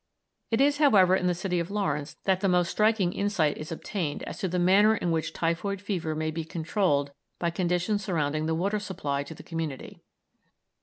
It 0.49 0.59
is, 0.59 0.79
however, 0.79 1.15
in 1.15 1.27
the 1.27 1.35
city 1.35 1.59
of 1.59 1.69
Lawrence 1.69 2.15
that 2.23 2.39
the 2.39 2.49
most 2.49 2.71
striking 2.71 3.13
insight 3.13 3.55
is 3.59 3.71
obtained 3.71 4.23
as 4.23 4.39
to 4.39 4.47
the 4.47 4.57
manner 4.57 4.95
in 4.95 5.11
which 5.11 5.31
typhoid 5.31 5.79
fever 5.79 6.15
may 6.15 6.31
be 6.31 6.43
controlled 6.43 7.11
by 7.37 7.51
conditions 7.51 8.03
surrounding 8.03 8.47
the 8.47 8.55
water 8.55 8.79
supply 8.79 9.21
to 9.21 9.35
the 9.35 9.43
community. 9.43 10.01